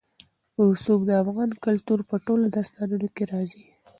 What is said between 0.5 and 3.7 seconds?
رسوب د افغان کلتور په ټولو داستانونو کې راځي.